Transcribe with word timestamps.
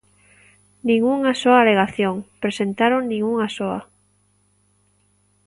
¡Nin 0.87 1.01
unha 1.15 1.33
soa 1.41 1.57
alegación 1.61 2.15
presentaron 2.43 3.01
nin 3.09 3.21
unha 3.33 3.47
soa! 3.55 3.81